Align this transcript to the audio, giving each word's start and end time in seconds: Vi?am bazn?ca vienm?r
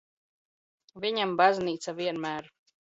Vi?am 1.05 1.37
bazn?ca 1.43 1.97
vienm?r 2.03 2.45